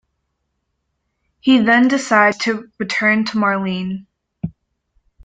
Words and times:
He 1.41 1.59
then 1.59 1.87
decides 1.87 2.35
to 2.39 2.71
return 2.79 3.23
to 3.25 3.37
Marlene. 3.37 4.07